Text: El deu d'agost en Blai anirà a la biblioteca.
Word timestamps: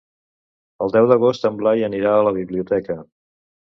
El 0.85 0.95
deu 0.95 1.11
d'agost 1.13 1.47
en 1.51 1.61
Blai 1.61 1.87
anirà 1.91 2.17
a 2.19 2.27
la 2.31 2.37
biblioteca. 2.43 3.03